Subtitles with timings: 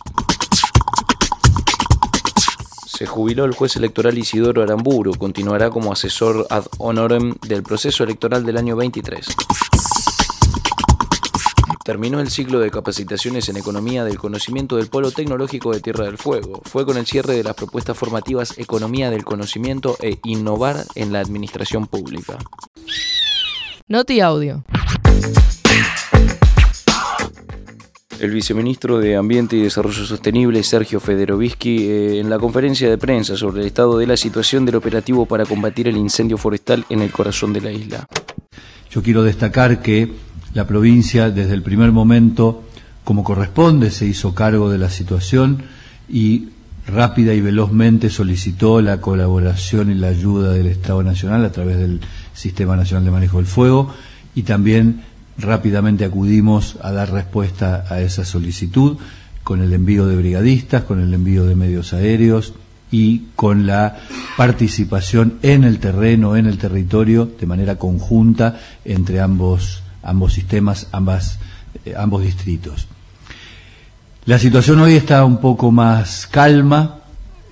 [2.85, 8.45] Se jubiló el juez electoral Isidoro Aramburu, continuará como asesor ad honorem del proceso electoral
[8.45, 9.25] del año 23.
[11.83, 16.17] Terminó el ciclo de capacitaciones en economía del conocimiento del Polo Tecnológico de Tierra del
[16.17, 16.61] Fuego.
[16.63, 21.19] Fue con el cierre de las propuestas formativas Economía del Conocimiento e Innovar en la
[21.19, 22.37] Administración Pública.
[23.89, 24.63] Noti Audio.
[28.17, 33.35] El viceministro de Ambiente y Desarrollo Sostenible, Sergio Federovisky, eh, en la conferencia de prensa
[33.35, 37.11] sobre el estado de la situación del operativo para combatir el incendio forestal en el
[37.11, 38.07] corazón de la isla.
[38.89, 40.13] Yo quiero destacar que
[40.53, 42.63] la provincia desde el primer momento,
[43.03, 45.63] como corresponde, se hizo cargo de la situación
[46.07, 46.49] y
[46.87, 52.01] rápida y velozmente solicitó la colaboración y la ayuda del Estado Nacional a través del
[52.33, 53.93] Sistema Nacional de Manejo del Fuego
[54.35, 55.01] y también
[55.37, 58.97] rápidamente acudimos a dar respuesta a esa solicitud
[59.43, 62.53] con el envío de brigadistas, con el envío de medios aéreos
[62.91, 63.97] y con la
[64.37, 71.39] participación en el terreno, en el territorio, de manera conjunta entre ambos ambos sistemas, ambas,
[71.85, 72.87] eh, ambos distritos.
[74.25, 76.99] La situación hoy está un poco más calma,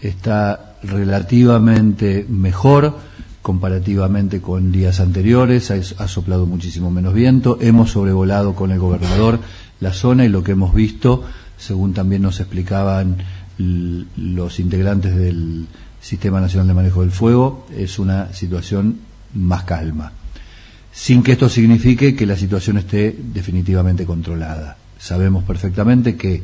[0.01, 2.97] está relativamente mejor
[3.41, 9.39] comparativamente con días anteriores, ha, soplado muchísimo menos viento, hemos sobrevolado con el gobernador
[9.79, 11.23] la zona y lo que hemos visto,
[11.57, 13.17] según también nos explicaban
[13.57, 15.67] los integrantes del
[15.99, 18.99] Sistema Nacional de Manejo del Fuego, es una situación
[19.33, 20.13] más calma
[20.91, 24.77] sin que esto signifique que la situación esté definitivamente controlada.
[24.97, 26.43] Sabemos perfectamente que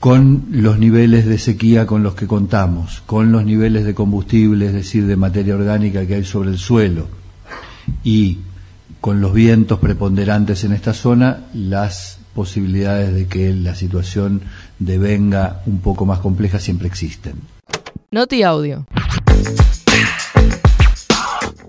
[0.00, 4.72] con los niveles de sequía con los que contamos, con los niveles de combustible, es
[4.72, 7.06] decir, de materia orgánica que hay sobre el suelo,
[8.02, 8.38] y
[9.00, 14.42] con los vientos preponderantes en esta zona, las posibilidades de que la situación
[14.78, 17.34] devenga un poco más compleja siempre existen.
[18.10, 18.86] Noti audio.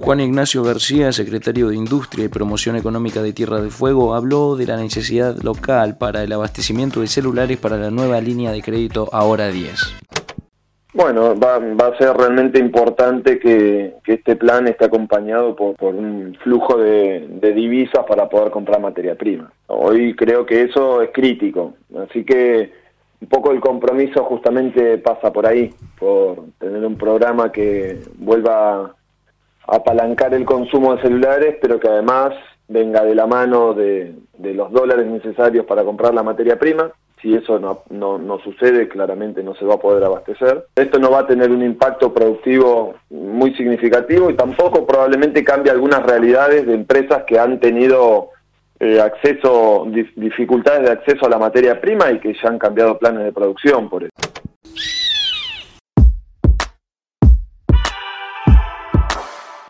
[0.03, 4.65] Juan Ignacio García, secretario de Industria y Promoción Económica de Tierra del Fuego, habló de
[4.65, 9.47] la necesidad local para el abastecimiento de celulares para la nueva línea de crédito Ahora
[9.47, 9.95] 10.
[10.93, 17.25] Bueno, va, a ser realmente importante que, este plan esté acompañado por, un flujo de,
[17.39, 19.53] de, divisas para poder comprar materia prima.
[19.67, 21.75] Hoy creo que eso es crítico,
[22.09, 22.73] así que
[23.21, 28.93] un poco el compromiso justamente pasa por ahí, por tener un programa que vuelva
[29.67, 32.33] apalancar el consumo de celulares, pero que además
[32.67, 36.91] venga de la mano de, los dólares necesarios para comprar la materia prima.
[37.21, 40.65] Si eso no, no, sucede, claramente no se va a poder abastecer.
[40.75, 46.03] Esto no va a tener un impacto productivo muy significativo y tampoco probablemente cambie algunas
[46.03, 48.31] realidades de empresas que han tenido
[48.77, 49.87] eh, acceso,
[50.17, 53.89] dificultades de acceso a la materia prima y que ya han cambiado planes de producción
[53.89, 54.32] por eso.